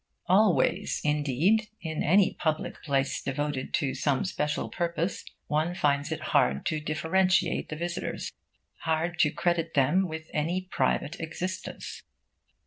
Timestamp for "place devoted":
2.81-3.71